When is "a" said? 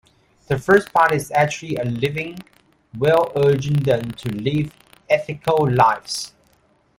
1.75-1.83